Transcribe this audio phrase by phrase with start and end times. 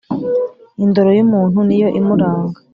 [0.83, 2.57] indoro y’umuntu ni yo imuranga,